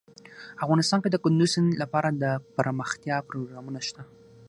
افغانستان 0.63 0.99
کې 1.01 1.09
د 1.11 1.17
کندز 1.23 1.49
سیند 1.53 1.69
لپاره 1.81 2.09
دپرمختیا 2.23 3.15
پروګرامونه 3.29 3.79
شته. 3.87 4.01